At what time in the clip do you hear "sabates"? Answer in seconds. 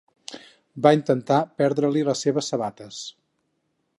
2.53-3.05